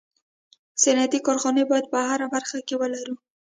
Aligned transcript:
صنعتي 0.81 1.19
کارخوني 1.27 1.63
باید 1.69 1.85
په 1.93 1.99
هره 2.09 2.25
برخه 2.33 2.57
کي 2.67 2.75
ولرو 2.77 3.15